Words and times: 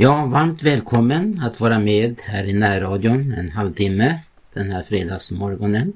Ja, 0.00 0.26
varmt 0.26 0.62
välkommen 0.62 1.40
att 1.42 1.60
vara 1.60 1.78
med 1.78 2.20
här 2.24 2.44
i 2.44 2.52
närradion 2.52 3.32
en 3.32 3.50
halvtimme 3.50 4.20
den 4.52 4.70
här 4.70 4.82
fredagsmorgonen. 4.82 5.92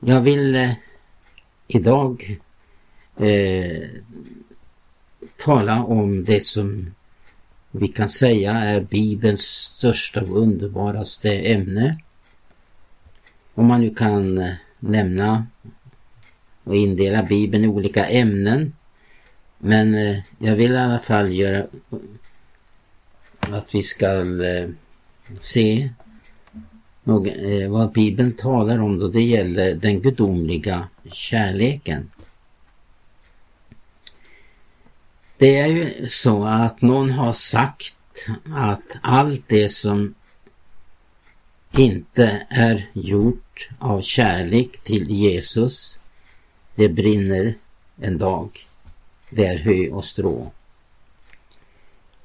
Jag 0.00 0.20
vill 0.20 0.54
eh, 0.54 0.72
idag 1.66 2.38
eh, 3.16 3.88
tala 5.36 5.84
om 5.84 6.24
det 6.24 6.42
som 6.42 6.94
vi 7.70 7.88
kan 7.88 8.08
säga 8.08 8.52
är 8.52 8.80
Bibelns 8.80 9.42
största 9.42 10.22
och 10.22 10.38
underbaraste 10.38 11.30
ämne. 11.32 11.98
Om 13.54 13.66
man 13.66 13.80
nu 13.80 13.94
kan 13.94 14.38
eh, 14.38 14.54
nämna 14.78 15.46
och 16.64 16.76
indela 16.76 17.22
Bibeln 17.22 17.64
i 17.64 17.68
olika 17.68 18.06
ämnen. 18.06 18.72
Men 19.58 19.94
eh, 19.94 20.18
jag 20.38 20.56
vill 20.56 20.72
i 20.72 20.78
alla 20.78 20.98
fall 20.98 21.32
göra 21.32 21.66
att 23.40 23.74
vi 23.74 23.82
ska 23.82 24.06
eh, 24.44 24.68
se 25.38 25.90
eh, 27.06 27.70
vad 27.70 27.92
Bibeln 27.92 28.32
talar 28.32 28.78
om 28.78 28.98
då 28.98 29.08
det 29.08 29.22
gäller 29.22 29.74
den 29.74 30.00
gudomliga 30.00 30.88
kärleken. 31.12 32.10
Det 35.38 35.58
är 35.58 35.66
ju 35.66 36.06
så 36.06 36.44
att 36.44 36.82
någon 36.82 37.10
har 37.10 37.32
sagt 37.32 37.96
att 38.54 38.96
allt 39.02 39.44
det 39.46 39.68
som 39.68 40.14
inte 41.72 42.46
är 42.48 42.88
gjort 42.92 43.68
av 43.78 44.00
kärlek 44.00 44.82
till 44.82 45.10
Jesus, 45.10 45.98
det 46.74 46.88
brinner 46.88 47.54
en 48.00 48.18
dag. 48.18 48.65
Det 49.30 49.46
är 49.46 49.58
hö 49.58 49.90
och 49.90 50.04
strå. 50.04 50.52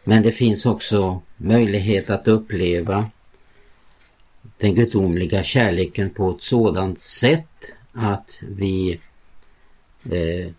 Men 0.03 0.23
det 0.23 0.31
finns 0.31 0.65
också 0.65 1.21
möjlighet 1.37 2.09
att 2.09 2.27
uppleva 2.27 3.09
den 4.57 4.75
gudomliga 4.75 5.43
kärleken 5.43 6.09
på 6.09 6.31
ett 6.31 6.41
sådant 6.41 6.99
sätt 6.99 7.71
att 7.91 8.39
vi 8.41 8.99
eh, 10.11 10.51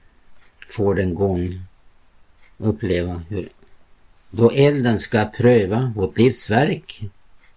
får 0.68 1.00
en 1.00 1.14
gång 1.14 1.60
uppleva 2.58 3.22
hur 3.28 3.48
då 4.30 4.50
elden 4.50 4.98
ska 4.98 5.24
pröva 5.24 5.92
vårt 5.96 6.18
livsverk, 6.18 7.02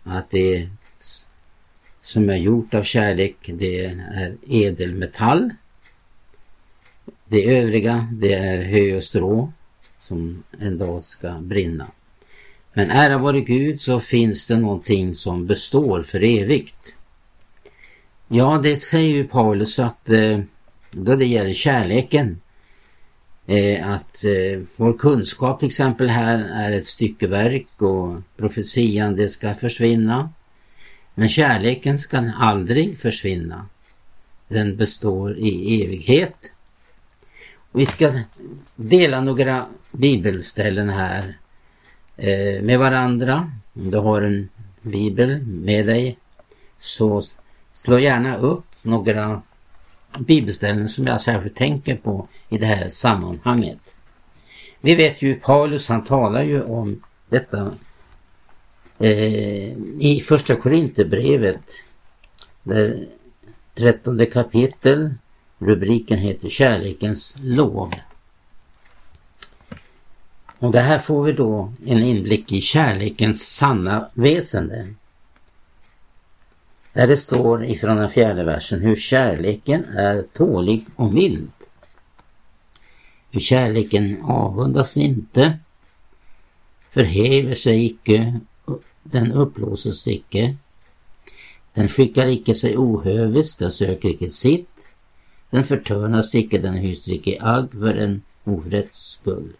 att 0.03 0.29
det 0.29 0.69
som 2.01 2.29
är 2.29 2.35
gjort 2.35 2.73
av 2.73 2.83
kärlek, 2.83 3.35
det 3.45 3.85
är 3.85 4.37
edelmetall. 4.47 5.53
Det 7.27 7.57
övriga, 7.57 8.07
det 8.13 8.33
är 8.33 8.63
hö 8.63 8.95
och 8.95 9.03
strå 9.03 9.51
som 9.97 10.43
en 10.59 10.77
dag 10.77 11.01
ska 11.01 11.31
brinna. 11.31 11.87
Men 12.73 12.91
ära 12.91 13.17
vare 13.17 13.41
Gud 13.41 13.81
så 13.81 13.99
finns 13.99 14.47
det 14.47 14.57
någonting 14.57 15.13
som 15.13 15.47
består 15.47 16.03
för 16.03 16.23
evigt. 16.23 16.95
Ja, 18.27 18.59
det 18.63 18.75
säger 18.75 19.15
ju 19.15 19.27
Paulus 19.27 19.79
att 19.79 20.09
eh, 20.09 20.39
då 20.91 21.15
det 21.15 21.25
gäller 21.25 21.53
kärleken 21.53 22.41
eh, 23.47 23.89
att 23.89 24.23
eh, 24.23 24.61
vår 24.77 24.97
kunskap 24.97 25.59
till 25.59 25.67
exempel 25.67 26.09
här 26.09 26.39
är 26.39 26.71
ett 26.71 26.85
styckeverk 26.85 27.81
och 27.81 28.21
profetian 28.37 29.15
det 29.15 29.29
ska 29.29 29.55
försvinna. 29.55 30.33
Men 31.15 31.29
kärleken 31.29 31.99
ska 31.99 32.31
aldrig 32.37 32.99
försvinna. 32.99 33.65
Den 34.47 34.77
består 34.77 35.37
i 35.37 35.83
evighet. 35.83 36.51
Vi 37.75 37.85
ska 37.85 38.11
dela 38.75 39.21
några 39.21 39.65
bibelställen 39.91 40.89
här 40.89 41.37
eh, 42.17 42.61
med 42.63 42.79
varandra. 42.79 43.51
Om 43.73 43.91
du 43.91 43.97
har 43.97 44.21
en 44.21 44.49
bibel 44.81 45.41
med 45.45 45.85
dig 45.85 46.17
så 46.77 47.21
slå 47.73 47.99
gärna 47.99 48.37
upp 48.37 48.65
några 48.85 49.41
bibelställen 50.19 50.89
som 50.89 51.07
jag 51.07 51.21
särskilt 51.21 51.55
tänker 51.55 51.95
på 51.95 52.27
i 52.49 52.57
det 52.57 52.65
här 52.65 52.89
sammanhanget. 52.89 53.95
Vi 54.81 54.95
vet 54.95 55.21
ju 55.21 55.35
Paulus 55.35 55.89
han 55.89 56.03
talar 56.03 56.43
ju 56.43 56.63
om 56.63 57.03
detta 57.29 57.71
eh, 58.99 59.71
i 59.99 60.21
första 60.23 60.55
Korinthierbrevet. 60.55 61.71
det 62.63 63.07
13 63.73 64.25
kapitel, 64.25 65.13
rubriken 65.59 66.19
heter 66.19 66.49
Kärlekens 66.49 67.37
lov. 67.41 67.93
Och 70.59 70.71
det 70.71 70.79
här 70.79 70.99
får 70.99 71.23
vi 71.23 71.31
då 71.31 71.73
en 71.85 72.03
inblick 72.03 72.51
i 72.51 72.61
kärlekens 72.61 73.55
sanna 73.55 74.09
väsende. 74.13 74.93
Där 76.93 77.07
det 77.07 77.17
står 77.17 77.65
ifrån 77.65 77.97
den 77.97 78.09
fjärde 78.09 78.43
versen 78.43 78.81
hur 78.81 78.95
kärleken 78.95 79.85
är 79.85 80.21
tålig 80.33 80.85
och 80.95 81.13
mild. 81.13 81.51
Hur 83.31 83.39
kärleken 83.39 84.21
avundas 84.23 84.97
inte, 84.97 85.59
förhäver 86.91 87.55
sig 87.55 87.85
icke, 87.85 88.39
den 89.03 89.31
upplåses 89.31 90.07
icke. 90.07 90.55
Den 91.73 91.89
skickar 91.89 92.27
icke 92.27 92.53
sig 92.53 92.77
ohöviskt, 92.77 93.59
den 93.59 93.71
söker 93.71 94.09
icke 94.09 94.29
sitt. 94.29 94.74
Den 95.55 95.63
förtörnas 95.63 96.35
icke, 96.35 96.57
den 96.57 96.73
hyser 96.73 97.13
icke 97.13 97.37
agg 97.41 97.71
för 97.71 97.95
en 97.95 98.21
orätts 98.43 98.99
skull. 98.99 99.53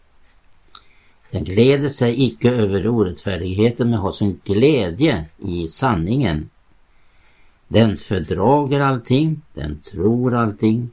Den 1.32 1.44
gläder 1.44 1.90
sig 1.90 2.24
icke 2.24 2.52
över 2.52 2.88
orättfärdigheten 2.88 3.90
men 3.90 4.00
har 4.00 4.12
sin 4.12 4.42
glädje 4.44 5.26
i 5.38 5.68
sanningen. 5.68 6.50
Den 7.68 7.98
fördrager 7.98 8.80
allting, 8.80 9.42
den 9.54 9.82
tror 9.82 10.36
allting, 10.36 10.90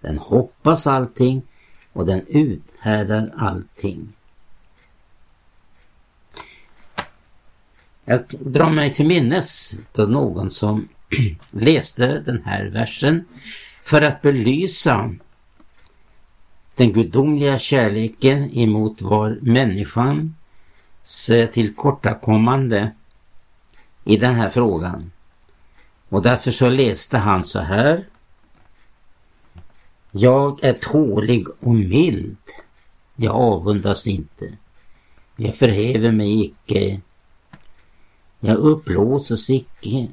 den 0.00 0.18
hoppas 0.18 0.86
allting 0.86 1.42
och 1.92 2.06
den 2.06 2.26
uthärdar 2.28 3.34
allting. 3.36 4.12
Jag 8.04 8.24
drar 8.28 8.70
mig 8.70 8.94
till 8.94 9.06
minnes 9.06 9.78
då 9.92 10.02
någon 10.02 10.50
som 10.50 10.88
läste 11.50 12.20
den 12.20 12.42
här 12.44 12.64
versen 12.64 13.24
för 13.88 14.02
att 14.02 14.22
belysa 14.22 15.14
den 16.74 16.92
gudomliga 16.92 17.58
kärleken 17.58 18.50
emot 18.58 19.02
var 19.02 19.38
människans 19.42 21.30
tillkortakommande 21.52 22.92
i 24.04 24.16
den 24.16 24.34
här 24.34 24.50
frågan. 24.50 25.10
Och 26.08 26.22
därför 26.22 26.50
så 26.50 26.68
läste 26.68 27.18
han 27.18 27.44
så 27.44 27.60
här. 27.60 28.06
Jag 30.10 30.64
är 30.64 30.72
tålig 30.72 31.46
och 31.60 31.74
mild. 31.74 32.36
Jag 33.16 33.34
avundas 33.34 34.06
inte. 34.06 34.52
Jag 35.36 35.56
förhäver 35.56 36.12
mig 36.12 36.44
icke. 36.44 37.00
Jag 38.40 38.56
upplåses 38.56 39.50
icke. 39.50 40.08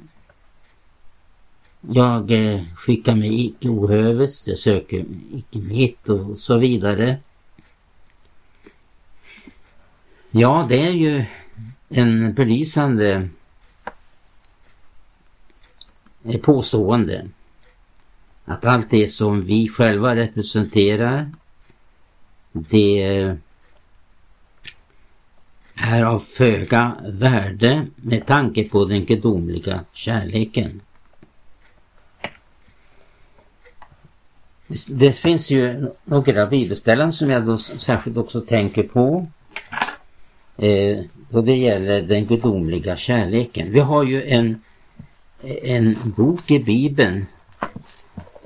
Jag 1.94 2.31
eh, 2.31 2.62
skickar 2.75 3.16
mig 3.16 3.46
icke 3.46 3.69
ohöves, 3.69 4.47
jag 4.47 4.59
söker 4.59 5.06
icke 5.31 5.59
mitt 5.59 6.09
och 6.09 6.38
så 6.38 6.57
vidare. 6.57 7.18
Ja, 10.31 10.66
det 10.69 10.88
är 10.88 10.91
ju 10.91 11.25
en 11.90 12.34
belysande 12.34 13.29
eh, 16.24 16.40
påstående 16.40 17.29
att 18.45 18.66
allt 18.66 18.90
det 18.90 19.07
som 19.07 19.41
vi 19.41 19.68
själva 19.68 20.16
representerar 20.16 21.31
det 22.51 23.03
eh, 23.03 23.35
är 25.75 26.03
av 26.03 26.19
föga 26.19 26.95
värde 27.06 27.88
med 27.95 28.25
tanke 28.25 28.63
på 28.63 28.86
den 28.86 29.06
gudomliga 29.06 29.86
kärleken. 29.94 30.81
Det 34.88 35.12
finns 35.12 35.51
ju 35.51 35.91
några 36.03 36.45
bibelställen 36.45 37.13
som 37.13 37.29
jag 37.29 37.45
då 37.45 37.57
särskilt 37.57 38.17
också 38.17 38.41
tänker 38.41 38.83
på 38.83 39.27
eh, 40.57 40.97
då 41.29 41.41
det 41.41 41.56
gäller 41.56 42.01
den 42.01 42.25
gudomliga 42.25 42.95
kärleken. 42.95 43.71
Vi 43.71 43.79
har 43.79 44.03
ju 44.03 44.23
en 44.23 44.62
en 45.45 46.13
bok 46.17 46.51
i 46.51 46.59
Bibeln 46.59 47.25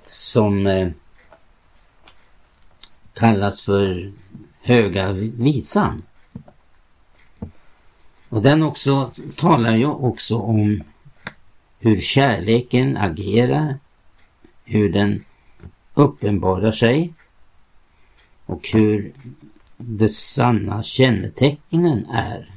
som 0.05 0.67
eh, 0.67 0.89
kallas 3.13 3.61
för 3.61 4.11
Höga 4.61 5.11
visan. 5.11 6.03
Och 8.29 8.41
den 8.41 8.63
också 8.63 9.11
talar 9.35 9.75
ju 9.75 9.85
också 9.85 10.37
om 10.37 10.83
hur 11.79 11.99
kärleken 11.99 12.97
agerar, 12.97 13.77
hur 14.63 14.91
den 14.91 15.25
uppenbarar 15.99 16.71
sig 16.71 17.13
och 18.45 18.69
hur 18.73 19.13
de 19.77 20.07
sanna 20.07 20.83
kännetecknen 20.83 22.05
är. 22.05 22.51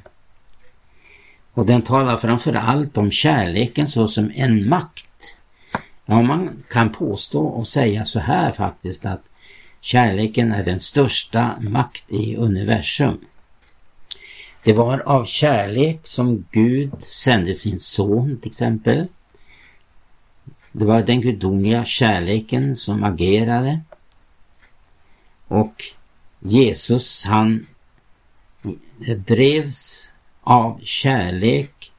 Och 1.53 1.65
den 1.65 1.81
talar 1.81 2.17
framför 2.17 2.53
allt 2.53 2.97
om 2.97 3.11
kärleken 3.11 3.87
såsom 3.87 4.31
en 4.35 4.69
makt. 4.69 5.37
Ja, 6.05 6.21
man 6.21 6.63
kan 6.69 6.91
påstå 6.91 7.45
och 7.45 7.67
säga 7.67 8.05
så 8.05 8.19
här 8.19 8.51
faktiskt 8.51 9.05
att 9.05 9.23
kärleken 9.81 10.51
är 10.51 10.65
den 10.65 10.79
största 10.79 11.55
makt 11.61 12.11
i 12.11 12.35
universum. 12.35 13.19
Det 14.63 14.73
var 14.73 14.99
av 14.99 15.25
kärlek 15.25 15.99
som 16.03 16.45
Gud 16.51 16.91
sände 16.99 17.53
sin 17.53 17.79
son 17.79 18.39
till 18.41 18.49
exempel. 18.49 19.07
Det 20.75 20.85
var 20.85 21.01
den 21.01 21.21
gudomliga 21.21 21.85
kärleken 21.85 22.75
som 22.75 23.03
agerade. 23.03 23.81
Och 25.47 25.83
Jesus 26.39 27.25
han 27.25 27.67
drevs 29.17 30.13
av 30.41 30.79
kärlek 30.83 31.91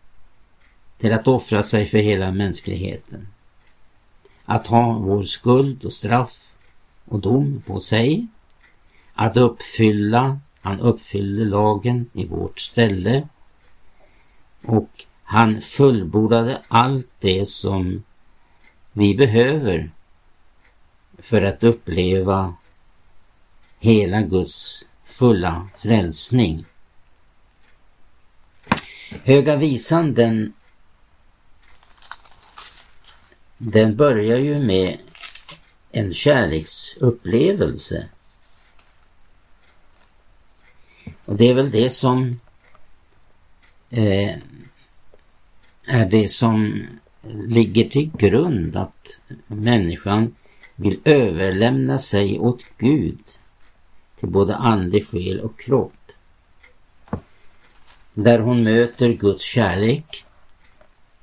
till 0.99 1.13
att 1.13 1.29
offra 1.29 1.63
sig 1.63 1.87
för 1.87 1.99
hela 1.99 2.33
mänskligheten. 2.33 3.29
Att 4.45 4.67
ha 4.67 4.93
vår 4.93 5.23
skuld 5.23 5.85
och 5.85 5.93
straff 5.93 6.55
och 7.05 7.21
dom 7.21 7.63
på 7.67 7.81
sig. 7.81 8.27
Att 9.15 9.37
uppfylla, 9.37 10.41
han 10.61 10.81
uppfyllde 10.81 11.45
lagen 11.45 12.11
i 12.13 12.25
vårt 12.25 12.59
ställe. 12.59 13.29
Och 14.63 14.91
han 15.23 15.61
fullbordade 15.61 16.63
allt 16.69 17.11
det 17.21 17.49
som 17.49 18.03
vi 18.97 19.15
behöver 19.15 19.91
för 21.19 21.43
att 21.43 21.65
uppleva 21.65 22.55
hela 23.79 24.23
Guds 24.23 24.87
fulla 25.05 25.69
frälsning. 25.77 26.65
Höga 29.11 29.57
visan 29.57 30.15
den, 30.15 30.53
den 33.59 33.97
börjar 33.97 34.39
ju 34.39 34.61
med 34.61 34.99
en 35.93 36.15
kärleksupplevelse. 36.15 38.09
Och 41.25 41.37
det 41.37 41.51
är 41.51 41.55
väl 41.55 41.71
det 41.71 41.91
som 41.91 42.41
eh, 43.91 44.37
är 45.87 46.07
det 46.11 46.29
som 46.29 46.87
ligger 47.33 47.89
till 47.89 48.11
grund 48.19 48.77
att 48.77 49.21
människan 49.47 50.35
vill 50.77 51.01
överlämna 51.05 51.99
sig 51.99 52.39
åt 52.39 52.67
Gud 52.79 53.21
till 54.21 54.29
både 54.29 54.57
ande, 54.57 55.01
själ 55.01 55.41
och 55.41 55.61
kropp 55.61 55.93
där 58.15 58.39
hon 58.39 58.63
möter 58.63 59.13
Guds 59.13 59.43
kärlek, 59.43 60.25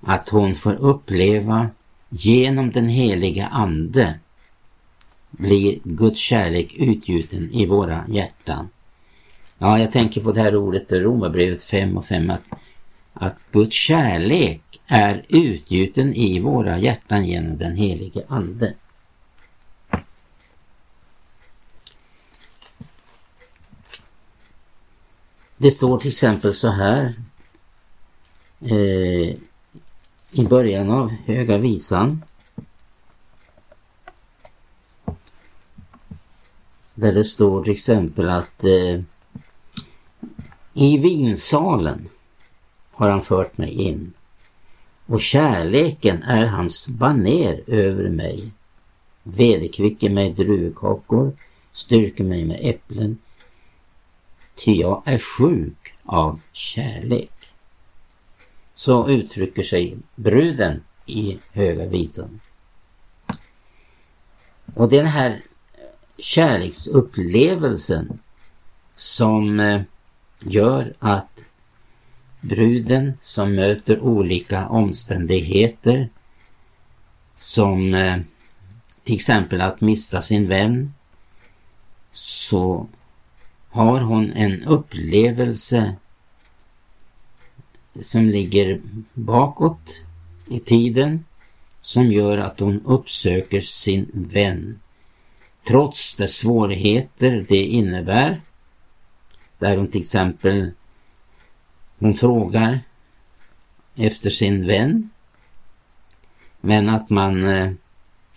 att 0.01 0.30
hon 0.30 0.56
får 0.56 0.74
uppleva 0.74 1.69
genom 2.09 2.71
den 2.71 2.89
heliga 2.89 3.48
Ande 3.48 4.19
blir 5.30 5.80
Guds 5.83 6.19
kärlek 6.19 6.75
utgjuten 6.77 7.51
i 7.51 7.65
våra 7.65 8.06
hjärtan. 8.07 8.69
Ja, 9.57 9.80
jag 9.80 9.92
tänker 9.92 10.21
på 10.21 10.31
det 10.31 10.42
här 10.42 10.56
ordet 10.56 10.92
i 10.92 11.00
Romarbrevet 11.00 11.63
5 11.63 11.98
och 11.98 12.06
5 12.06 12.30
att, 12.30 12.44
att 13.13 13.38
Guds 13.52 13.75
kärlek 13.75 14.81
är 14.88 15.25
utgjuten 15.30 16.13
i 16.13 16.40
våra 16.40 16.80
hjärtan 16.80 17.25
genom 17.25 17.58
den 17.58 17.75
helige 17.75 18.24
Ande. 18.28 18.74
Det 25.58 25.72
står 25.72 25.98
till 25.98 26.10
exempel 26.10 26.54
så 26.54 26.68
här 26.68 27.13
eh, 28.62 29.36
i 30.31 30.46
början 30.50 30.92
av 30.92 31.10
Höga 31.10 31.58
Visan. 31.58 32.24
Där 36.94 37.13
det 37.13 37.24
står 37.24 37.63
till 37.63 37.74
exempel 37.74 38.30
att 38.30 38.63
eh, 38.63 39.02
i 40.74 40.98
vinsalen 40.98 42.10
har 43.01 43.09
han 43.09 43.21
fört 43.21 43.57
mig 43.57 43.71
in 43.71 44.13
och 45.06 45.21
kärleken 45.21 46.24
är 46.24 46.45
hans 46.45 46.88
baner 46.88 47.63
över 47.68 48.09
mig. 48.09 48.51
Vederkvicker 49.24 50.09
mig 50.09 50.33
druvkakor, 50.33 51.38
styrker 51.71 52.24
mig 52.24 52.45
med 52.45 52.59
äpplen, 52.62 53.18
ty 54.56 54.71
jag 54.71 55.01
är 55.06 55.18
sjuk 55.18 55.94
av 56.06 56.39
kärlek. 56.51 57.51
Så 58.74 59.09
uttrycker 59.09 59.63
sig 59.63 59.98
bruden 60.15 60.83
i 61.06 61.39
Höga 61.51 61.86
Visan. 61.86 62.39
Och 64.75 64.89
den 64.89 65.06
här 65.06 65.31
eh, 65.31 65.38
kärleksupplevelsen 66.18 68.19
som 68.95 69.59
eh, 69.59 69.81
gör 70.39 70.94
att 71.00 71.44
bruden 72.41 73.13
som 73.19 73.55
möter 73.55 73.99
olika 73.99 74.67
omständigheter 74.67 76.09
som 77.35 77.93
eh, 77.93 78.17
till 79.03 79.15
exempel 79.15 79.61
att 79.61 79.81
mista 79.81 80.21
sin 80.21 80.47
vän 80.47 80.93
så 82.11 82.88
har 83.69 83.99
hon 83.99 84.31
en 84.31 84.63
upplevelse 84.63 85.95
som 88.01 88.29
ligger 88.29 88.81
bakåt 89.13 90.03
i 90.47 90.59
tiden 90.59 91.25
som 91.81 92.11
gör 92.11 92.38
att 92.38 92.59
hon 92.59 92.81
uppsöker 92.85 93.61
sin 93.61 94.11
vän. 94.13 94.79
Trots 95.67 96.15
de 96.15 96.27
svårigheter 96.27 97.45
det 97.47 97.63
innebär. 97.63 98.41
Där 99.59 99.77
hon 99.77 99.88
till 99.88 100.01
exempel 100.01 100.71
hon 102.01 102.13
frågar 102.13 102.80
efter 103.95 104.30
sin 104.30 104.68
vän. 104.68 105.09
Men 106.62 106.89
att 106.89 107.09
man 107.09 107.45
eh, 107.48 107.71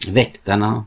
väktarna 0.08 0.84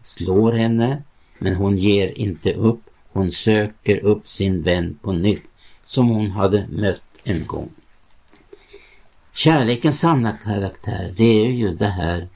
slår 0.00 0.52
henne 0.52 1.02
men 1.38 1.54
hon 1.54 1.76
ger 1.76 2.18
inte 2.18 2.52
upp 2.52 2.86
hon 3.16 3.32
söker 3.32 3.96
upp 3.96 4.28
sin 4.28 4.62
vän 4.62 4.98
på 5.02 5.12
nytt, 5.12 5.42
som 5.84 6.08
hon 6.08 6.30
hade 6.30 6.66
mött 6.68 7.02
en 7.24 7.46
gång. 7.46 7.70
Kärlekens 9.32 10.00
sanna 10.00 10.32
karaktär, 10.32 11.14
det 11.16 11.46
är 11.46 11.50
ju 11.50 11.74
det 11.74 11.88
här 11.88 12.28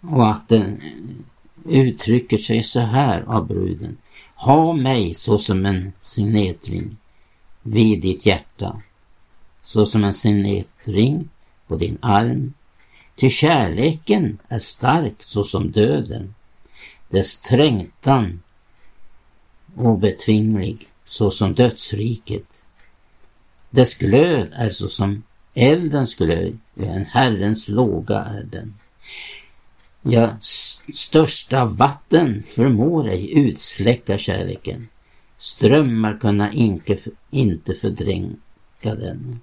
och 0.00 0.30
att 0.30 0.48
den 0.48 0.80
uttrycker 1.64 2.38
sig 2.38 2.62
så 2.62 2.80
här 2.80 3.20
av 3.20 3.46
bruden. 3.46 3.96
Ha 4.34 4.72
mig 4.72 5.14
såsom 5.14 5.66
en 5.66 5.92
signetring 5.98 6.96
vid 7.62 8.00
ditt 8.00 8.26
hjärta, 8.26 8.82
såsom 9.60 10.04
en 10.04 10.14
signetring 10.14 11.28
på 11.66 11.76
din 11.76 11.98
arm. 12.02 12.54
Till 13.16 13.30
kärleken 13.30 14.38
är 14.48 14.58
stark 14.58 15.14
såsom 15.18 15.70
döden. 15.70 16.34
Dess 17.08 17.36
trängtan 17.36 18.40
obetvinglig 19.76 20.88
såsom 21.04 21.54
dödsriket. 21.54 22.62
Dess 23.70 23.94
glöd 23.94 24.52
är 24.52 24.68
såsom 24.68 25.22
eldens 25.54 26.14
glöd, 26.14 26.58
en 26.76 27.04
Herrens 27.04 27.68
låga 27.68 28.18
är 28.18 28.42
den. 28.42 28.74
Ja, 30.02 30.36
största 30.94 31.64
vatten 31.64 32.42
förmår 32.42 33.08
ej 33.08 33.38
utsläcka 33.38 34.18
kärleken. 34.18 34.88
Strömmar 35.40 36.18
kunna 36.18 36.52
inte, 36.52 36.96
inte 37.30 37.74
fördränka 37.74 38.94
den. 38.94 39.40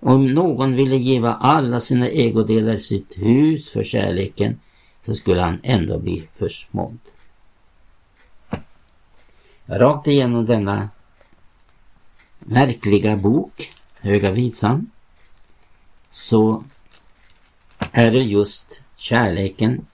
Om 0.00 0.26
någon 0.26 0.76
ville 0.76 0.96
giva 0.96 1.34
alla 1.34 1.80
sina 1.80 2.08
ägodelar 2.08 2.76
sitt 2.76 3.18
hus 3.18 3.70
för 3.70 3.82
kärleken 3.82 4.60
så 5.02 5.14
skulle 5.14 5.40
han 5.40 5.60
ändå 5.62 5.98
bli 5.98 6.28
försmådd 6.32 6.98
rakt 9.70 10.06
igenom 10.06 10.46
denna 10.46 10.88
märkliga 12.38 13.16
bok, 13.16 13.72
Höga 14.00 14.30
Visan, 14.30 14.90
så 16.08 16.64
är 17.92 18.10
det 18.10 18.22
just 18.22 18.82
kärleken 18.96 19.86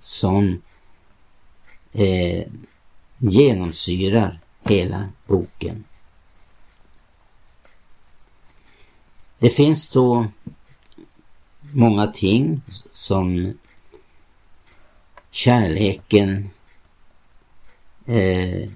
som 0.00 0.62
eh, 1.92 2.46
genomsyrar 3.18 4.40
hela 4.62 5.08
boken. 5.26 5.84
Det 9.38 9.50
finns 9.50 9.90
då 9.90 10.26
många 11.72 12.06
ting 12.06 12.62
som 12.90 13.58
kärleken 15.30 16.50
eh, 18.06 18.70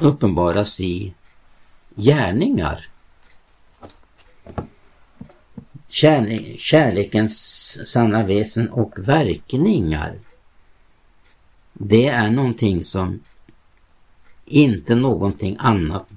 uppenbaras 0.00 0.80
i 0.80 1.14
gärningar. 1.94 2.88
Kärle 5.88 6.58
kärlekens 6.58 7.36
sanna 7.88 8.22
väsen 8.22 8.70
och 8.70 9.08
verkningar. 9.08 10.18
Det 11.72 12.08
är 12.08 12.30
någonting 12.30 12.84
som 12.84 13.20
inte 14.46 14.94
någonting 14.94 15.56
annat 15.58 16.08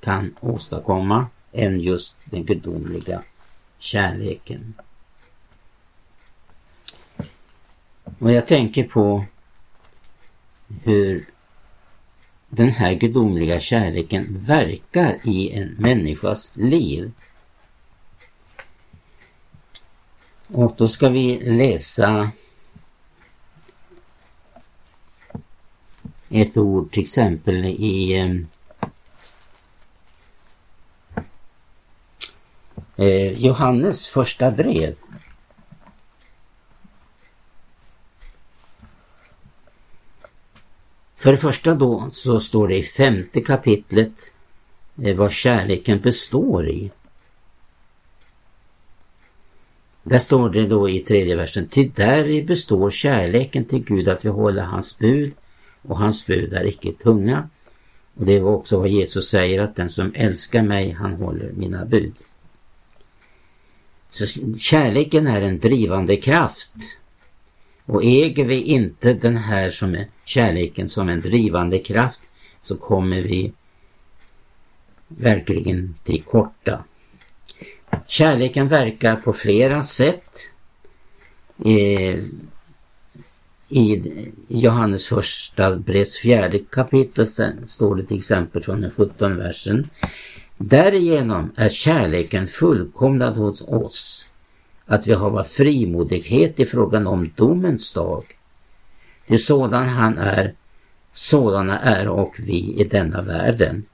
kan 0.00 0.34
åstadkomma 0.40 1.26
än 1.52 1.80
just 1.80 2.16
den 2.24 2.44
gudomliga 2.44 3.22
kärleken. 3.78 4.74
Och 8.18 8.32
jag 8.32 8.46
tänker 8.46 8.84
på 8.84 9.24
hur 10.82 11.26
den 12.48 12.70
här 12.70 12.94
gudomliga 12.94 13.60
kärleken 13.60 14.34
verkar 14.46 15.18
i 15.24 15.50
en 15.50 15.68
människas 15.78 16.52
liv. 16.54 17.12
Och 20.46 20.74
då 20.76 20.88
ska 20.88 21.08
vi 21.08 21.40
läsa 21.40 22.30
ett 26.32 26.56
ord 26.56 26.90
till 26.90 27.02
exempel 27.02 27.64
i 27.64 28.12
ehm, 28.12 28.46
eh, 32.96 33.32
Johannes 33.32 34.08
första 34.08 34.50
brev. 34.50 34.94
För 41.16 41.30
det 41.30 41.38
första 41.38 41.74
då 41.74 42.08
så 42.10 42.40
står 42.40 42.68
det 42.68 42.78
i 42.78 42.82
femte 42.82 43.40
kapitlet 43.40 44.32
eh, 45.02 45.16
vad 45.16 45.32
kärleken 45.32 46.00
består 46.00 46.68
i. 46.68 46.90
Där 50.02 50.18
står 50.18 50.50
det 50.50 50.66
då 50.66 50.88
i 50.88 50.98
tredje 50.98 51.36
versen, 51.36 51.68
till 51.68 51.92
däri 51.92 52.42
består 52.42 52.90
kärleken 52.90 53.64
till 53.64 53.84
Gud 53.84 54.08
att 54.08 54.24
vi 54.24 54.28
håller 54.28 54.62
hans 54.62 54.98
bud 54.98 55.34
och 55.82 55.98
hans 55.98 56.26
bud 56.26 56.52
är 56.52 56.66
icke 56.66 56.92
tunga. 56.92 57.48
Och 58.14 58.26
det 58.26 58.40
var 58.40 58.52
också 58.52 58.78
vad 58.78 58.88
Jesus 58.88 59.30
säger 59.30 59.62
att 59.62 59.76
den 59.76 59.88
som 59.88 60.12
älskar 60.14 60.62
mig 60.62 60.90
han 60.92 61.14
håller 61.14 61.52
mina 61.52 61.84
bud. 61.84 62.14
Så 64.10 64.26
kärleken 64.58 65.26
är 65.26 65.42
en 65.42 65.58
drivande 65.58 66.16
kraft. 66.16 66.72
Och 67.86 68.04
äger 68.04 68.44
vi 68.44 68.62
inte 68.62 69.14
den 69.14 69.36
här 69.36 69.68
som 69.68 69.94
är 69.94 70.06
kärleken 70.24 70.88
som 70.88 71.08
en 71.08 71.20
drivande 71.20 71.78
kraft 71.78 72.20
så 72.60 72.76
kommer 72.76 73.22
vi 73.22 73.52
verkligen 75.08 75.94
till 76.02 76.22
korta. 76.22 76.84
Kärleken 78.06 78.68
verkar 78.68 79.16
på 79.16 79.32
flera 79.32 79.82
sätt. 79.82 80.50
Eh, 81.64 82.18
i 83.74 84.02
Johannes 84.48 85.06
första 85.06 85.76
brevs 85.76 86.16
fjärde 86.16 86.58
kapitel 86.58 87.26
står 87.66 87.96
det 87.96 88.06
till 88.06 88.16
exempel 88.16 88.62
från 88.62 88.80
den 88.80 88.90
17 88.90 89.36
versen. 89.36 89.88
Därigenom 90.56 91.52
är 91.56 91.68
kärleken 91.68 92.46
fullkomnad 92.46 93.36
hos 93.36 93.62
oss, 93.62 94.28
att 94.86 95.06
vi 95.06 95.12
har 95.12 95.42
frimodighet 95.44 96.60
i 96.60 96.66
frågan 96.66 97.06
om 97.06 97.30
domens 97.36 97.92
dag. 97.92 98.24
Det 99.26 99.34
är 99.34 99.38
sådan 99.38 99.88
han 99.88 100.18
är, 100.18 100.54
sådana 101.12 101.78
är 101.80 102.08
och 102.08 102.36
vi 102.38 102.74
i 102.78 102.84
denna 102.84 103.22
världen. 103.22 103.84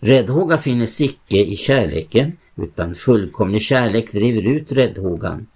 Räddhåga 0.00 0.58
finnes 0.58 1.00
icke 1.00 1.38
i 1.38 1.56
kärleken, 1.56 2.36
utan 2.56 2.94
fullkomlig 2.94 3.62
kärlek 3.62 4.12
driver 4.12 4.42
ut 4.42 4.72
räddhågan. 4.72 5.46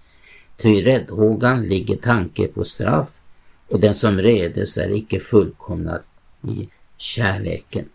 Ty 0.62 0.68
i 0.68 0.82
räddhågan 0.82 1.62
ligger 1.62 1.96
tanke 1.96 2.48
på 2.48 2.64
straff 2.64 3.20
och 3.68 3.80
den 3.80 3.94
som 3.94 4.18
redes 4.18 4.76
är 4.76 4.92
icke 4.92 5.20
fullkomnad 5.20 6.02
i 6.48 6.68
kärleken. 6.96 7.88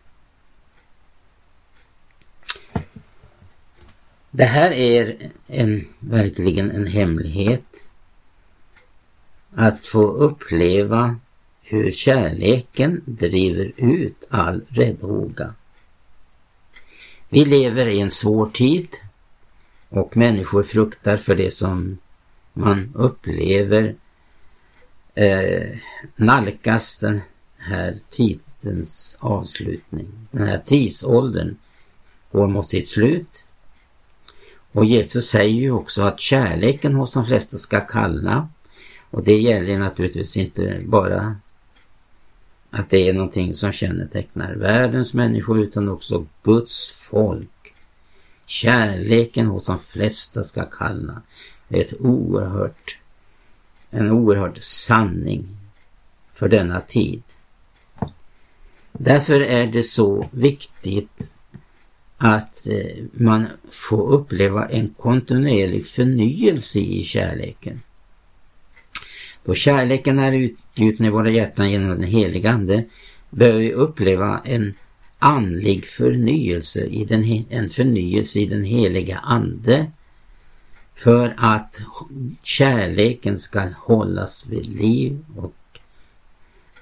Det 4.31 4.45
här 4.45 4.71
är 4.71 5.31
en, 5.47 5.87
verkligen 5.99 6.71
en 6.71 6.87
hemlighet. 6.87 7.87
Att 9.55 9.85
få 9.85 10.11
uppleva 10.11 11.19
hur 11.61 11.91
kärleken 11.91 13.01
driver 13.05 13.71
ut 13.77 14.23
all 14.29 14.65
räddhåga. 14.69 15.53
Vi 17.29 17.45
lever 17.45 17.87
i 17.87 17.99
en 17.99 18.11
svår 18.11 18.49
tid 18.49 18.87
och 19.89 20.17
människor 20.17 20.63
fruktar 20.63 21.17
för 21.17 21.35
det 21.35 21.51
som 21.51 21.97
man 22.57 22.91
upplever 22.95 23.95
eh, 25.15 25.77
nalkas 26.15 26.97
den 26.97 27.21
här 27.57 27.95
tidens 28.09 29.17
avslutning. 29.19 30.07
Den 30.31 30.47
här 30.47 30.61
tidsåldern 30.65 31.55
går 32.31 32.47
mot 32.47 32.69
sitt 32.69 32.87
slut. 32.87 33.45
Och 34.71 34.85
Jesus 34.85 35.29
säger 35.29 35.55
ju 35.61 35.71
också 35.71 36.01
att 36.01 36.19
kärleken 36.19 36.93
hos 36.93 37.13
de 37.13 37.25
flesta 37.25 37.57
ska 37.57 37.79
kallna. 37.79 38.49
Och 39.09 39.23
det 39.23 39.37
gäller 39.37 39.77
naturligtvis 39.77 40.37
inte 40.37 40.81
bara 40.85 41.35
att 42.69 42.89
det 42.89 43.09
är 43.09 43.13
någonting 43.13 43.53
som 43.53 43.71
kännetecknar 43.71 44.55
världens 44.55 45.13
människor 45.13 45.59
utan 45.59 45.89
också 45.89 46.25
Guds 46.43 46.91
folk. 46.91 47.73
Kärleken 48.45 49.47
hos 49.47 49.65
de 49.65 49.79
flesta 49.79 50.43
ska 50.43 50.65
kallna. 50.65 51.21
Ett 51.69 51.93
oerhört, 51.99 52.97
en 53.89 54.11
oerhört 54.11 54.57
sanning 54.57 55.47
för 56.33 56.49
denna 56.49 56.81
tid. 56.81 57.23
Därför 58.91 59.41
är 59.41 59.67
det 59.67 59.83
så 59.83 60.29
viktigt 60.31 61.33
att 62.17 62.67
eh, 62.67 63.03
man 63.11 63.47
får 63.71 64.09
uppleva 64.09 64.65
en 64.65 64.89
kontinuerlig 64.97 65.85
förnyelse 65.85 66.79
i 66.79 67.03
kärleken. 67.03 67.81
Då 69.45 69.53
kärleken 69.53 70.19
är 70.19 70.31
utgjuten 70.31 71.05
i 71.05 71.09
våra 71.09 71.29
hjärtan 71.29 71.71
genom 71.71 71.89
den 71.89 72.03
heliga 72.03 72.51
Ande 72.51 72.85
behöver 73.29 73.59
vi 73.59 73.73
uppleva 73.73 74.41
en 74.45 74.73
andlig 75.19 75.85
förnyelse, 75.85 76.85
i 76.85 77.05
den, 77.05 77.45
en 77.49 77.69
förnyelse 77.69 78.39
i 78.39 78.45
den 78.45 78.63
heliga 78.63 79.17
Ande 79.17 79.91
för 80.97 81.35
att 81.37 81.81
kärleken 82.43 83.37
ska 83.37 83.69
hållas 83.79 84.47
vid 84.47 84.65
liv 84.65 85.25
och 85.35 85.79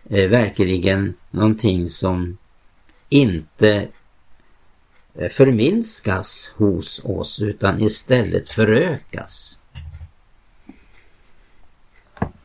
eh, 0.09 0.29
verkligen 0.29 1.13
någonting 1.31 1.89
som 1.89 2.37
inte 3.09 3.87
eh, 5.13 5.29
förminskas 5.29 6.53
hos 6.57 7.01
oss 7.03 7.41
utan 7.41 7.81
istället 7.81 8.49
förökas. 8.49 9.59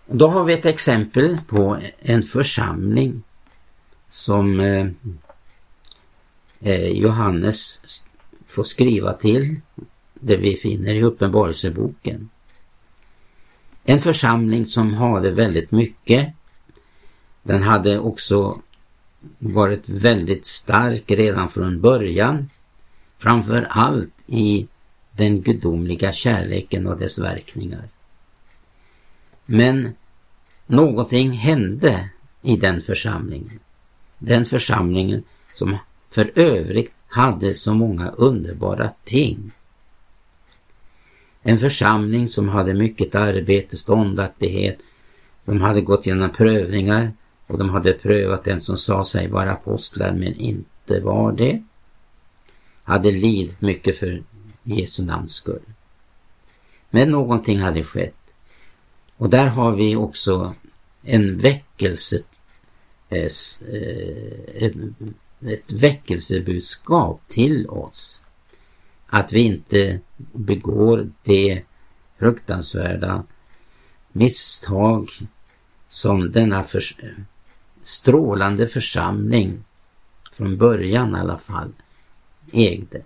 Då 0.06 0.28
har 0.28 0.44
vi 0.44 0.52
ett 0.52 0.66
exempel 0.66 1.38
på 1.48 1.78
en 1.98 2.22
församling 2.22 3.22
som 4.08 4.60
eh, 4.60 4.86
eh 6.60 6.88
Johannes 6.88 7.80
får 8.46 8.64
skriva 8.64 9.12
till, 9.12 9.60
det 10.20 10.36
vi 10.36 10.56
finner 10.56 10.94
i 10.94 11.02
Uppenbarelseboken. 11.02 12.30
En 13.84 13.98
församling 13.98 14.66
som 14.66 14.94
hade 14.94 15.30
väldigt 15.30 15.70
mycket. 15.70 16.34
Den 17.42 17.62
hade 17.62 17.98
också 17.98 18.60
varit 19.38 19.88
väldigt 19.88 20.46
stark 20.46 21.10
redan 21.10 21.48
från 21.48 21.80
början. 21.80 22.50
Framför 23.18 23.66
allt 23.70 24.14
i 24.26 24.68
den 25.12 25.42
gudomliga 25.42 26.12
kärleken 26.12 26.86
och 26.86 26.98
dess 26.98 27.18
verkningar. 27.18 27.88
Men 29.46 29.92
någonting 30.66 31.32
hände 31.32 32.08
i 32.42 32.56
den 32.56 32.80
församlingen. 32.80 33.58
Den 34.18 34.44
församlingen 34.44 35.22
som 35.54 35.76
för 36.10 36.32
övrigt 36.34 36.92
hade 37.08 37.54
så 37.54 37.74
många 37.74 38.10
underbara 38.10 38.92
ting. 39.04 39.52
En 41.42 41.58
församling 41.58 42.28
som 42.28 42.48
hade 42.48 42.74
mycket 42.74 43.14
arbete, 43.14 43.76
ståndaktighet. 43.76 44.78
De 45.44 45.60
hade 45.60 45.80
gått 45.80 46.06
igenom 46.06 46.32
prövningar 46.32 47.12
och 47.46 47.58
de 47.58 47.68
hade 47.68 47.92
prövat 47.92 48.44
den 48.44 48.60
som 48.60 48.76
sa 48.76 49.04
sig 49.04 49.28
vara 49.28 49.52
apostlar 49.52 50.12
men 50.12 50.34
inte 50.34 51.00
var 51.00 51.32
det. 51.32 51.62
Hade 52.82 53.10
lidit 53.10 53.60
mycket 53.60 53.98
för 53.98 54.22
Jesu 54.62 55.04
namns 55.04 55.34
skull. 55.34 55.62
Men 56.90 57.10
någonting 57.10 57.60
hade 57.60 57.82
skett. 57.84 58.14
Och 59.16 59.30
där 59.30 59.46
har 59.46 59.72
vi 59.72 59.96
också 59.96 60.54
en 61.02 61.38
väckelse 61.38 62.18
eh, 63.08 63.28
eh, 64.54 64.70
ett 65.40 65.72
väckelsebudskap 65.72 67.20
till 67.28 67.68
oss. 67.68 68.19
Att 69.10 69.32
vi 69.32 69.40
inte 69.40 70.00
begår 70.32 71.10
det 71.22 71.62
fruktansvärda 72.18 73.24
misstag 74.12 75.10
som 75.88 76.32
denna 76.32 76.64
för, 76.64 76.82
strålande 77.80 78.68
församling 78.68 79.64
från 80.32 80.58
början 80.58 81.16
i 81.16 81.18
alla 81.18 81.38
fall 81.38 81.72
ägde. 82.52 83.02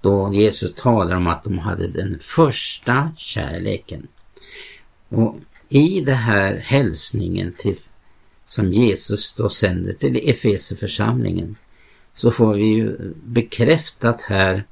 Då 0.00 0.32
Jesus 0.32 0.74
talar 0.74 1.16
om 1.16 1.26
att 1.26 1.44
de 1.44 1.58
hade 1.58 1.88
den 1.88 2.18
första 2.18 3.10
kärleken. 3.16 4.06
Och 5.08 5.36
i 5.68 6.00
det 6.00 6.14
här 6.14 6.56
hälsningen 6.56 7.54
till, 7.58 7.78
som 8.44 8.72
Jesus 8.72 9.34
då 9.34 9.48
sänder 9.48 9.92
till 9.92 10.30
Efeserförsamlingen 10.30 11.56
så 12.12 12.30
får 12.30 12.54
vi 12.54 12.64
ju 12.64 13.14
bekräftat 13.24 14.22
här 14.22 14.64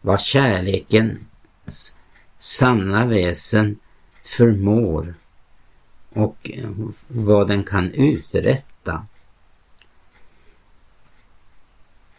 vad 0.00 0.20
kärlekens 0.20 1.94
sanna 2.38 3.06
väsen 3.06 3.78
förmår 4.24 5.14
och 6.12 6.50
eh, 6.54 6.70
vad 7.08 7.48
den 7.48 7.64
kan 7.64 7.90
uträtta. 7.90 9.06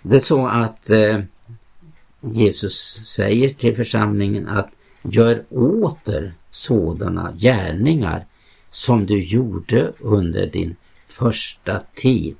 Det 0.02 0.16
är 0.16 0.20
så 0.20 0.48
att 0.48 0.90
eh, 0.90 1.20
Jesus 2.22 3.02
säger 3.06 3.50
till 3.50 3.76
församlingen 3.76 4.48
att 4.48 4.70
gör 5.02 5.44
åter 5.50 6.34
sådana 6.50 7.32
gärningar 7.32 8.26
som 8.70 9.06
du 9.06 9.24
gjorde 9.24 9.94
under 10.00 10.48
din 10.48 10.76
första 11.08 11.82
tid. 11.96 12.38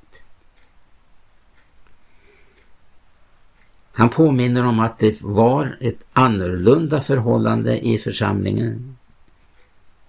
Han 3.98 4.08
påminner 4.08 4.64
om 4.64 4.80
att 4.80 4.98
det 4.98 5.22
var 5.22 5.78
ett 5.80 6.04
annorlunda 6.12 7.00
förhållande 7.00 7.78
i 7.78 7.98
församlingen 7.98 8.96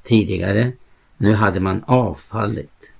tidigare. 0.04 0.72
Nu 1.18 1.34
hade 1.34 1.60
man 1.60 1.84
avfallit. 1.88 2.94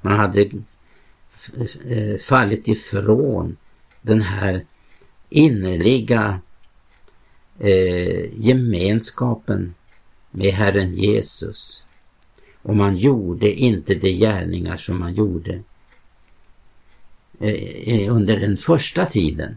Man 0.00 0.16
hade 0.16 0.40
eh, 0.42 2.18
fallit 2.20 2.68
ifrån 2.68 3.56
den 4.02 4.22
här 4.22 4.64
innerliga 5.28 6.40
eh, 7.58 8.44
gemenskapen 8.44 9.74
med 10.30 10.52
Herren 10.52 10.94
Jesus. 10.94 11.86
Och 12.62 12.76
man 12.76 12.96
gjorde 12.96 13.52
inte 13.52 13.94
de 13.94 14.12
gärningar 14.12 14.76
som 14.76 14.98
man 14.98 15.14
gjorde 15.14 15.62
eh, 17.40 17.54
eh 17.88 18.16
under 18.16 18.36
den 18.36 18.56
första 18.56 19.06
tiden. 19.06 19.56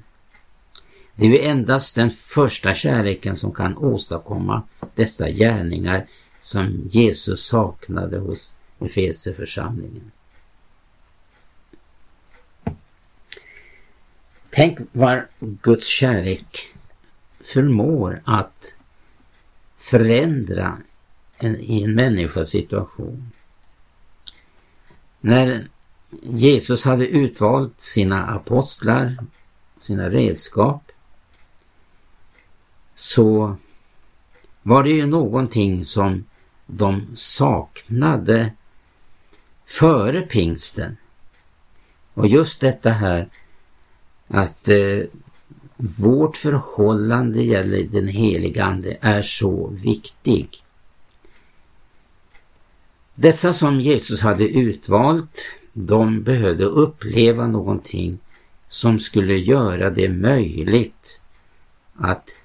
Det 1.16 1.26
är 1.26 1.30
ju 1.30 1.40
endast 1.40 1.96
den 1.96 2.10
första 2.10 2.74
kärleken 2.74 3.38
som 3.38 3.52
kan 3.52 3.78
åstadkomma 3.78 4.64
dessa 4.96 5.30
gärningar 5.30 6.08
som 6.40 6.82
Jesus 6.90 7.48
saknade 7.48 8.18
hos 8.18 8.54
Efeserförsamlingen. 8.80 10.12
Tänk 14.50 14.80
vad 14.92 15.22
Guds 15.40 15.88
kärlek 15.88 16.74
förmår 17.44 18.22
att 18.26 18.76
förändra 19.78 20.78
en, 21.38 21.56
i 21.60 21.84
en 21.84 21.96
människas 21.96 22.50
situation. 22.50 23.32
När 25.22 25.68
Jesus 26.22 26.86
hade 26.86 27.08
utvalt 27.08 27.82
sina 27.82 28.26
apostlar, 28.26 29.18
sina 29.78 30.10
redskap, 30.10 30.92
så 32.96 33.56
var 34.64 34.84
det 34.84 34.90
ju 34.90 35.06
någonting 35.06 35.84
som 35.84 36.26
de 36.66 37.08
saknade 37.14 38.52
före 39.66 40.22
pingsten. 40.22 40.98
Och 42.14 42.28
just 42.28 42.62
detta 42.62 42.90
här 42.90 43.30
att 44.28 44.68
eh, 44.68 45.00
vårt 45.78 46.38
förhållande 46.38 47.44
gäller 47.44 47.84
den 47.84 48.08
heliga 48.08 48.66
Ande 48.66 48.98
är 49.02 49.22
så 49.22 49.68
viktig. 49.68 50.64
Dessa 53.16 53.54
som 53.54 53.80
Jesus 53.80 54.22
hade 54.22 54.48
utvalt, 54.48 55.40
de 55.74 56.24
behövde 56.24 56.66
uppleva 56.66 57.48
någonting 57.48 58.20
som 58.68 59.00
skulle 59.00 59.36
göra 59.36 59.90
det 59.90 60.10
möjligt 60.10 61.22
att 61.96 62.36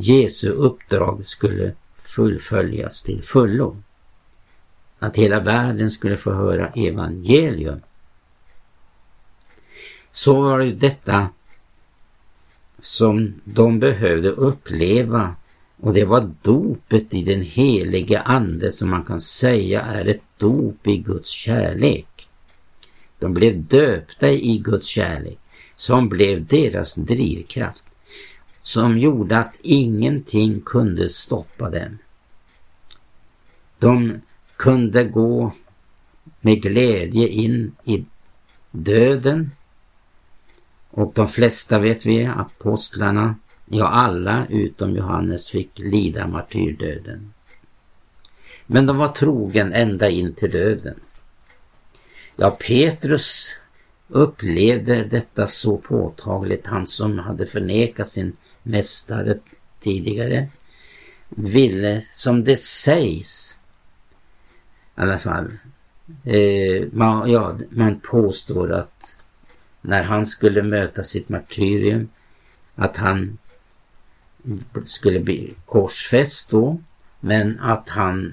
Jesu 0.00 0.50
uppdrag 0.50 1.26
skulle 1.26 1.72
fullföljas 1.96 3.02
till 3.02 3.22
fullo. 3.22 3.76
Att 4.98 5.16
hela 5.16 5.40
världen 5.40 5.90
skulle 5.90 6.16
få 6.16 6.32
höra 6.32 6.68
evangelium. 6.68 7.80
Så 10.12 10.40
var 10.40 10.58
det 10.58 10.70
detta 10.70 11.28
som 12.78 13.40
de 13.44 13.78
behövde 13.78 14.30
uppleva 14.30 15.34
och 15.80 15.94
det 15.94 16.04
var 16.04 16.34
dopet 16.42 17.14
i 17.14 17.22
den 17.22 17.42
helige 17.42 18.20
ande 18.20 18.72
som 18.72 18.90
man 18.90 19.04
kan 19.04 19.20
säga 19.20 19.82
är 19.82 20.08
ett 20.08 20.22
dop 20.38 20.86
i 20.86 20.96
Guds 20.96 21.30
kärlek. 21.30 22.28
De 23.18 23.34
blev 23.34 23.64
döpta 23.64 24.30
i 24.30 24.58
Guds 24.58 24.86
kärlek 24.86 25.38
som 25.74 26.08
blev 26.08 26.46
deras 26.46 26.94
drivkraft 26.94 27.84
som 28.62 28.98
gjorde 28.98 29.38
att 29.38 29.60
ingenting 29.62 30.60
kunde 30.60 31.08
stoppa 31.08 31.70
dem. 31.70 31.98
De 33.78 34.20
kunde 34.56 35.04
gå 35.04 35.52
med 36.40 36.62
glädje 36.62 37.28
in 37.28 37.76
i 37.84 38.04
döden 38.70 39.50
och 40.90 41.12
de 41.14 41.28
flesta 41.28 41.78
vet 41.78 42.06
vi, 42.06 42.24
apostlarna, 42.24 43.34
ja 43.66 43.88
alla 43.88 44.46
utom 44.46 44.96
Johannes 44.96 45.48
fick 45.48 45.78
lida 45.78 46.26
martyrdöden. 46.26 47.32
Men 48.66 48.86
de 48.86 48.96
var 48.96 49.08
trogen 49.08 49.72
ända 49.72 50.08
in 50.08 50.34
till 50.34 50.50
döden. 50.50 51.00
Ja, 52.36 52.50
Petrus 52.50 53.56
upplevde 54.08 55.04
detta 55.04 55.46
så 55.46 55.76
påtagligt, 55.76 56.66
han 56.66 56.86
som 56.86 57.18
hade 57.18 57.46
förnekat 57.46 58.08
sin 58.08 58.36
mästare 58.62 59.38
tidigare, 59.78 60.48
ville, 61.28 62.00
som 62.00 62.44
det 62.44 62.56
sägs, 62.56 63.56
i 64.96 65.00
alla 65.00 65.18
fall, 65.18 65.52
eh, 66.24 66.86
man, 66.92 67.30
ja, 67.30 67.58
man 67.70 68.00
påstår 68.00 68.72
att 68.72 69.16
när 69.80 70.02
han 70.02 70.26
skulle 70.26 70.62
möta 70.62 71.04
sitt 71.04 71.28
martyrium, 71.28 72.08
att 72.74 72.96
han 72.96 73.38
skulle 74.84 75.20
bli 75.20 75.54
korsfäst 75.66 76.50
då, 76.50 76.80
men 77.20 77.60
att 77.60 77.88
han 77.88 78.32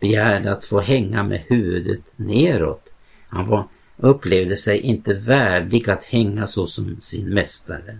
begärde 0.00 0.52
att 0.52 0.64
få 0.64 0.80
hänga 0.80 1.22
med 1.22 1.40
huvudet 1.48 2.02
neråt. 2.16 2.94
Han 3.28 3.48
var, 3.48 3.68
upplevde 3.96 4.56
sig 4.56 4.78
inte 4.78 5.14
värdig 5.14 5.90
att 5.90 6.04
hänga 6.04 6.46
så 6.46 6.66
som 6.66 6.96
sin 7.00 7.34
mästare. 7.34 7.98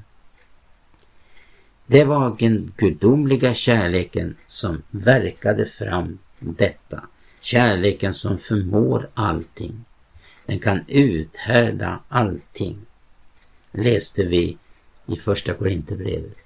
Det 1.91 2.05
var 2.05 2.37
den 2.39 2.73
gudomliga 2.77 3.55
kärleken 3.55 4.37
som 4.47 4.83
verkade 4.91 5.67
fram 5.67 6.19
detta. 6.39 7.03
Kärleken 7.41 8.15
som 8.15 8.39
förmår 8.39 9.11
allting. 9.15 9.85
Den 10.47 10.59
kan 10.59 10.85
uthärda 10.89 12.01
allting. 12.09 12.79
Läste 13.73 14.25
vi 14.25 14.59
i 15.07 15.17
första 15.17 15.55
Korinthierbrevet. 15.55 16.37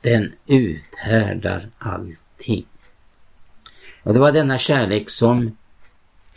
Den 0.00 0.32
uthärdar 0.46 1.70
allting. 1.78 2.66
Och 4.02 4.14
det 4.14 4.20
var 4.20 4.32
denna 4.32 4.58
kärlek 4.58 5.10
som 5.10 5.56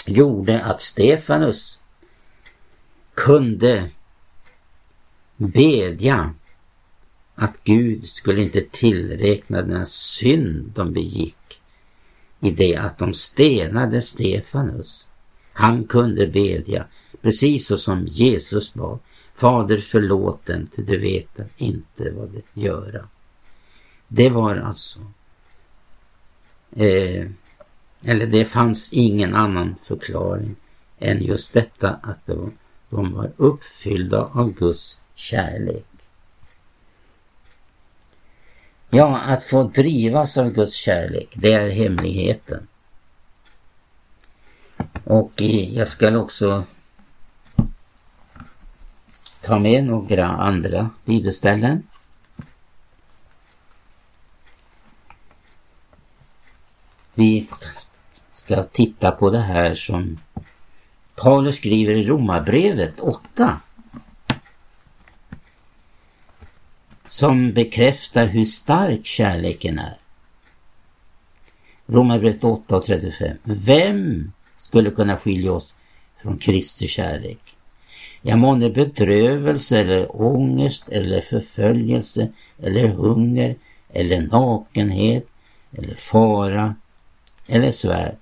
gjorde 0.08 0.64
att 0.64 0.82
Stefanus 0.82 1.82
kunde 3.14 3.90
bedja 5.38 6.34
att 7.40 7.64
Gud 7.64 8.06
skulle 8.06 8.42
inte 8.42 8.62
tillräkna 8.62 9.62
den 9.62 9.86
synd 9.86 10.72
de 10.76 10.94
begick 10.94 11.62
i 12.40 12.52
det 12.52 12.76
att 12.76 12.98
de 12.98 13.14
stenade 13.14 14.02
Stefanus. 14.02 15.08
Han 15.54 15.84
kunde 15.84 16.28
bedja, 16.28 16.86
precis 17.22 17.68
så 17.68 17.78
som 17.78 18.08
Jesus 18.08 18.74
bad. 18.74 19.00
Fader 19.34 19.78
förlåt 19.78 20.46
dem, 20.46 20.68
till 20.68 20.86
de 20.86 20.98
vet 20.98 21.40
inte 21.58 22.12
vad 22.12 22.30
de 22.30 22.62
göra. 22.62 23.08
Det 24.08 24.30
var 24.30 24.56
alltså, 24.56 25.00
eh, 26.76 27.28
eller 28.02 28.28
det 28.28 28.46
fanns 28.46 28.94
ingen 28.94 29.36
annan 29.36 29.76
förklaring 29.84 30.56
än 31.00 31.24
just 31.24 31.54
detta 31.54 31.90
att 31.90 32.26
de, 32.26 32.52
de 32.90 33.14
var 33.14 33.32
uppfyllda 33.38 34.22
av 34.34 34.54
Guds 34.54 35.00
kärlek. 35.16 35.86
Ja, 38.90 39.18
att 39.18 39.44
få 39.44 39.64
drivas 39.64 40.38
av 40.38 40.50
Guds 40.50 40.76
kärlek, 40.76 41.30
det 41.36 41.54
är 41.54 41.70
hemligheten. 41.70 42.68
Och 45.04 45.42
jag 45.42 45.88
ska 45.88 46.18
också 46.18 46.64
ta 49.42 49.60
med 49.60 49.84
några 49.84 50.28
andra 50.28 50.90
bibelställen. 51.06 51.84
Vi 57.14 57.48
ska 58.30 58.64
titta 58.64 59.12
på 59.12 59.30
det 59.30 59.42
här 59.42 59.74
som 59.74 60.20
Paulus 61.16 61.56
skriver 61.56 61.94
i 61.94 62.06
Romarbrevet 62.06 63.00
8. 63.00 63.62
Som 67.08 67.54
bekräftar 67.54 68.28
hur 68.28 68.44
stark 68.44 69.06
kärleken 69.06 69.80
är. 69.80 69.98
Romarbrevet 71.86 72.42
8.35. 72.42 73.38
Vem 73.44 74.32
skulle 74.56 74.92
kunna 74.92 75.18
skilja 75.18 75.52
oss 75.52 75.76
från 76.22 76.38
Kristi 76.38 76.88
kärlek? 76.88 77.40
Ja, 78.22 78.36
månne 78.36 78.70
bedrövelse 78.70 79.80
eller 79.80 80.22
ångest 80.22 80.90
eller 80.90 81.22
förföljelse 81.22 82.30
eller 82.60 82.88
hunger 82.88 83.56
eller 83.94 84.22
nakenhet 84.22 85.28
eller 85.78 85.96
fara 85.96 86.76
eller 87.48 87.72
svärd. 87.72 88.18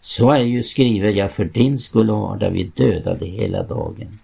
Så 0.00 0.30
är 0.30 0.42
ju 0.42 0.62
skriver 0.62 1.12
jag 1.12 1.32
för 1.32 1.44
din 1.44 1.78
skull 1.78 2.10
har 2.10 2.50
vi 2.50 2.64
dödade 2.64 3.26
hela 3.26 3.62
dagen. 3.62 4.18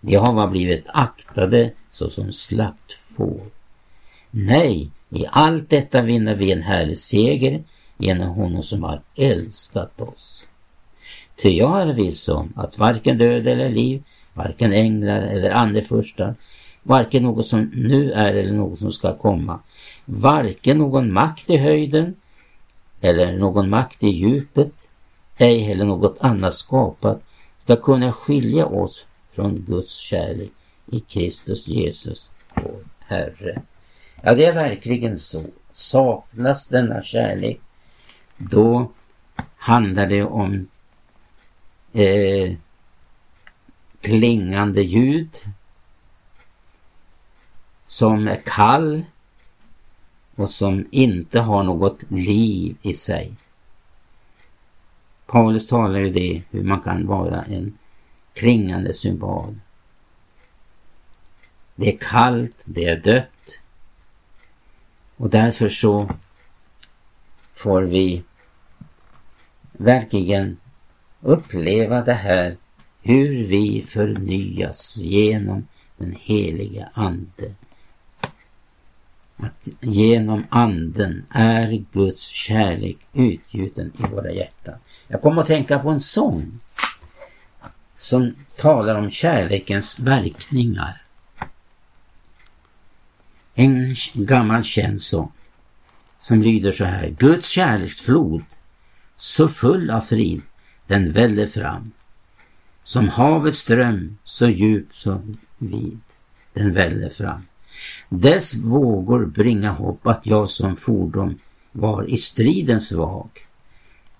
Vi 0.00 0.14
har 0.14 0.48
blivit 0.48 0.84
aktade 0.86 1.72
såsom 1.90 2.32
slaktfår. 2.32 3.40
Nej, 4.30 4.90
i 5.10 5.26
allt 5.30 5.70
detta 5.70 6.02
vinner 6.02 6.34
vi 6.34 6.52
en 6.52 6.62
härlig 6.62 6.98
seger 6.98 7.62
genom 7.98 8.28
honom 8.28 8.62
som 8.62 8.82
har 8.82 9.02
älskat 9.16 10.00
oss. 10.00 10.46
Ty 11.36 11.48
jag 11.48 11.82
är 11.82 11.92
viss 11.92 12.28
om 12.28 12.52
att 12.56 12.78
varken 12.78 13.18
död 13.18 13.46
eller 13.46 13.68
liv, 13.68 14.02
varken 14.34 14.72
änglar 14.72 15.20
eller 15.20 15.50
andefurstar, 15.50 16.34
varken 16.82 17.22
något 17.22 17.46
som 17.46 17.70
nu 17.74 18.12
är 18.12 18.34
eller 18.34 18.52
något 18.52 18.78
som 18.78 18.92
ska 18.92 19.18
komma, 19.18 19.60
varken 20.04 20.78
någon 20.78 21.12
makt 21.12 21.50
i 21.50 21.56
höjden 21.56 22.14
eller 23.00 23.38
någon 23.38 23.70
makt 23.70 24.02
i 24.02 24.08
djupet, 24.08 24.72
ej 25.36 25.58
heller 25.58 25.84
något 25.84 26.16
annat 26.20 26.54
skapat, 26.54 27.22
ska 27.62 27.76
kunna 27.76 28.12
skilja 28.12 28.66
oss 28.66 29.06
från 29.32 29.64
Guds 29.68 29.96
kärlek 29.96 30.50
i 30.90 31.00
Kristus 31.00 31.68
Jesus, 31.68 32.30
vår 32.54 32.84
Herre. 32.98 33.62
Ja, 34.22 34.34
det 34.34 34.44
är 34.44 34.54
verkligen 34.54 35.16
så. 35.16 35.44
Saknas 35.70 36.68
denna 36.68 37.02
kärlek, 37.02 37.60
då 38.36 38.92
handlar 39.56 40.06
det 40.06 40.22
om 40.22 40.68
eh, 41.92 42.52
klingande 44.00 44.82
ljud 44.82 45.34
som 47.82 48.28
är 48.28 48.42
kall 48.44 49.04
och 50.34 50.50
som 50.50 50.86
inte 50.90 51.40
har 51.40 51.62
något 51.62 52.02
liv 52.08 52.76
i 52.82 52.94
sig. 52.94 53.32
Paulus 55.26 55.66
talar 55.66 55.98
ju 55.98 56.10
det 56.10 56.42
hur 56.50 56.62
man 56.62 56.80
kan 56.80 57.06
vara 57.06 57.44
en 57.44 57.78
klingande 58.34 58.92
symbol. 58.92 59.60
Det 61.80 61.94
är 61.94 61.98
kallt, 61.98 62.62
det 62.64 62.84
är 62.84 62.96
dött 62.96 63.60
och 65.16 65.30
därför 65.30 65.68
så 65.68 66.10
får 67.54 67.82
vi 67.82 68.22
verkligen 69.72 70.56
uppleva 71.20 72.00
det 72.00 72.14
här 72.14 72.56
hur 73.02 73.46
vi 73.46 73.84
förnyas 73.86 74.96
genom 74.96 75.66
den 75.96 76.16
heliga 76.20 76.88
Ande. 76.94 77.54
Att 79.36 79.68
genom 79.80 80.44
Anden 80.50 81.26
är 81.30 81.84
Guds 81.92 82.26
kärlek 82.26 82.98
utgjuten 83.12 83.92
i 83.98 84.02
våra 84.14 84.32
hjärtan. 84.32 84.74
Jag 85.08 85.22
kommer 85.22 85.40
att 85.40 85.46
tänka 85.46 85.78
på 85.78 85.90
en 85.90 86.00
sång 86.00 86.60
som 87.94 88.34
talar 88.56 88.94
om 88.94 89.10
kärlekens 89.10 89.98
verkningar. 89.98 90.99
En 93.54 93.94
gammal 94.14 94.64
känd 94.64 95.02
sång 95.02 95.32
som 96.18 96.42
lyder 96.42 96.72
så 96.72 96.84
här. 96.84 97.16
Guds 97.18 97.48
kärleksflod, 97.48 98.44
så 99.16 99.48
full 99.48 99.90
av 99.90 100.00
frid, 100.00 100.42
den 100.86 101.12
väller 101.12 101.46
fram. 101.46 101.92
Som 102.82 103.08
havets 103.08 103.58
ström, 103.58 104.18
så 104.24 104.48
djup, 104.48 104.88
så 104.92 105.22
vid, 105.58 106.00
den 106.52 106.74
väller 106.74 107.08
fram. 107.08 107.42
Dess 108.08 108.54
vågor 108.54 109.26
bringa 109.26 109.70
hopp 109.70 110.06
att 110.06 110.26
jag 110.26 110.48
som 110.48 110.76
fordon 110.76 111.38
var 111.72 112.10
i 112.10 112.16
striden 112.16 112.80
svag. 112.80 113.30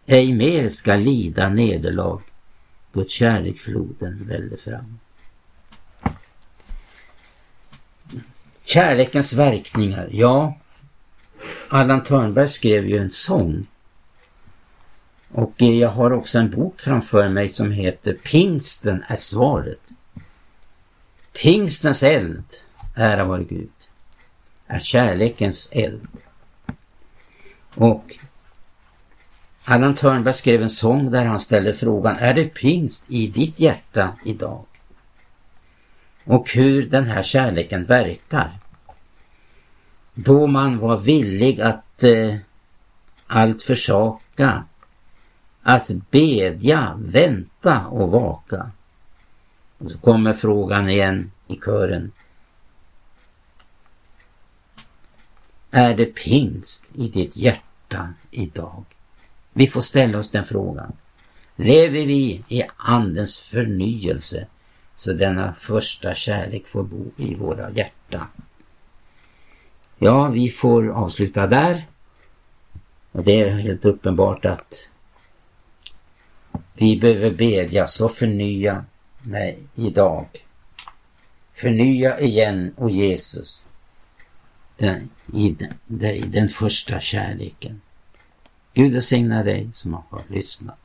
Ej 0.06 0.32
mer 0.32 0.68
ska 0.68 0.96
lida 0.96 1.48
nederlag, 1.48 2.20
Guds 2.92 3.12
kärleksfloden 3.12 4.24
väller 4.24 4.56
fram. 4.56 4.98
Kärlekens 8.72 9.32
verkningar, 9.32 10.08
ja. 10.10 10.58
Allan 11.68 12.02
Törnberg 12.02 12.48
skrev 12.48 12.88
ju 12.88 12.98
en 12.98 13.10
sång 13.10 13.66
och 15.32 15.62
jag 15.62 15.88
har 15.88 16.12
också 16.12 16.38
en 16.38 16.50
bok 16.50 16.80
framför 16.80 17.28
mig 17.28 17.48
som 17.48 17.72
heter 17.72 18.12
Pingsten 18.12 19.04
är 19.08 19.16
svaret. 19.16 19.90
Pingstens 21.42 22.02
eld, 22.02 22.44
ära 22.96 23.24
vare 23.24 23.44
Gud, 23.44 23.70
är 24.66 24.78
kärlekens 24.78 25.68
eld. 25.72 26.08
Och 27.74 28.04
Allan 29.64 29.94
Törnberg 29.94 30.34
skrev 30.34 30.62
en 30.62 30.70
sång 30.70 31.10
där 31.10 31.24
han 31.24 31.38
ställer 31.38 31.72
frågan, 31.72 32.16
är 32.16 32.34
det 32.34 32.44
pingst 32.44 33.04
i 33.08 33.26
ditt 33.26 33.60
hjärta 33.60 34.16
idag? 34.24 34.64
Och 36.24 36.50
hur 36.50 36.86
den 36.86 37.04
här 37.04 37.22
kärleken 37.22 37.84
verkar. 37.84 38.59
Då 40.14 40.46
man 40.46 40.78
var 40.78 40.96
villig 40.96 41.60
att 41.60 42.02
eh, 42.02 42.36
allt 43.26 43.62
försaka 43.62 44.64
att 45.62 45.90
bedja, 46.10 46.94
vänta 46.98 47.86
och 47.86 48.10
vaka. 48.10 48.70
Och 49.78 49.90
så 49.90 49.98
kommer 49.98 50.32
frågan 50.32 50.88
igen 50.88 51.32
i 51.48 51.56
kören. 51.56 52.12
Är 55.70 55.94
det 55.94 56.06
pingst 56.06 56.90
i 56.94 57.08
ditt 57.08 57.36
hjärta 57.36 58.14
idag? 58.30 58.84
Vi 59.52 59.66
får 59.66 59.80
ställa 59.80 60.18
oss 60.18 60.30
den 60.30 60.44
frågan. 60.44 60.92
Lever 61.56 62.06
vi 62.06 62.44
i 62.48 62.62
Andens 62.76 63.38
förnyelse 63.38 64.46
så 64.94 65.12
denna 65.12 65.52
första 65.52 66.14
kärlek 66.14 66.66
får 66.66 66.82
bo 66.82 67.10
i 67.16 67.34
våra 67.34 67.70
hjärtan? 67.70 68.26
Ja, 70.02 70.28
vi 70.28 70.48
får 70.48 70.88
avsluta 70.88 71.46
där. 71.46 71.86
Och 73.12 73.24
det 73.24 73.40
är 73.40 73.50
helt 73.50 73.84
uppenbart 73.84 74.44
att 74.44 74.90
vi 76.74 76.96
behöver 77.00 77.30
bedja. 77.30 77.86
Så 77.86 78.08
förnya 78.08 78.84
mig 79.22 79.58
idag. 79.74 80.26
Förnya 81.54 82.20
igen 82.20 82.74
och 82.76 82.90
Jesus 82.90 83.66
den, 84.76 85.10
i, 85.34 85.56
den, 85.58 86.04
i 86.04 86.26
den 86.26 86.48
första 86.48 87.00
kärleken. 87.00 87.80
Gud 88.74 88.92
välsigna 88.92 89.44
dig 89.44 89.70
som 89.72 89.94
har 89.94 90.24
lyssnat. 90.28 90.80